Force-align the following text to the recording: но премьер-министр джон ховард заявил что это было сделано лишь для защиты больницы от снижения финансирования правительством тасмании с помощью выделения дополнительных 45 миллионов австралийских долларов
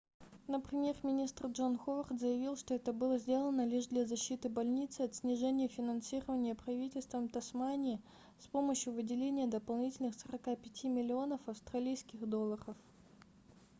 но 0.47 0.59
премьер-министр 0.59 1.45
джон 1.49 1.77
ховард 1.77 2.19
заявил 2.19 2.55
что 2.55 2.73
это 2.73 2.91
было 2.91 3.19
сделано 3.19 3.67
лишь 3.67 3.85
для 3.85 4.03
защиты 4.07 4.49
больницы 4.49 5.01
от 5.01 5.13
снижения 5.13 5.67
финансирования 5.67 6.55
правительством 6.55 7.29
тасмании 7.29 8.01
с 8.39 8.47
помощью 8.47 8.93
выделения 8.93 9.45
дополнительных 9.45 10.15
45 10.15 10.85
миллионов 10.85 11.47
австралийских 11.47 12.27
долларов 12.27 12.75